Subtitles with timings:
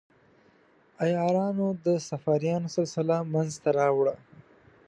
[1.03, 4.15] عیارانو د صفاریانو سلسله منځته راوړه.